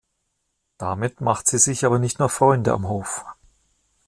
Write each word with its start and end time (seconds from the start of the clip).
Damit 0.79 1.21
macht 1.21 1.45
sie 1.47 1.59
sich 1.59 1.85
aber 1.85 1.99
nicht 1.99 2.17
nur 2.17 2.29
Freunde 2.29 2.73
am 2.73 2.87
Hof. 2.89 3.23